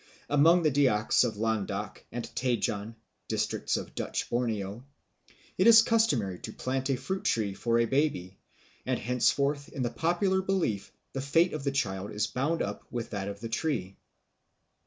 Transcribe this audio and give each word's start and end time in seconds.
Amongst 0.31 0.63
the 0.63 0.71
Dyaks 0.71 1.23
of 1.23 1.35
Landak 1.37 1.99
and 2.11 2.25
Tajan, 2.33 2.95
districts 3.27 3.77
of 3.77 3.93
Dutch 3.93 4.27
Borneo, 4.31 4.83
it 5.59 5.67
is 5.67 5.83
customary 5.83 6.39
to 6.39 6.53
plant 6.53 6.89
a 6.89 6.95
fruit 6.97 7.23
tree 7.23 7.53
for 7.53 7.77
a 7.77 7.85
baby, 7.85 8.39
and 8.83 8.97
henceforth 8.97 9.69
in 9.69 9.83
the 9.83 9.91
popular 9.91 10.41
belief 10.41 10.91
the 11.13 11.21
fate 11.21 11.53
of 11.53 11.63
the 11.63 11.71
child 11.71 12.11
is 12.13 12.25
bound 12.25 12.63
up 12.63 12.83
with 12.91 13.11
that 13.11 13.27
of 13.27 13.41
the 13.41 13.49
tree. 13.49 13.95